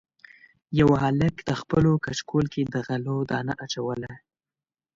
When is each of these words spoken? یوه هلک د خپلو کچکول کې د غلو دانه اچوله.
یوه 0.79 0.95
هلک 1.03 1.35
د 1.49 1.51
خپلو 1.61 1.91
کچکول 2.05 2.45
کې 2.53 2.61
د 2.73 2.75
غلو 2.87 3.17
دانه 3.31 3.53
اچوله. 3.63 4.11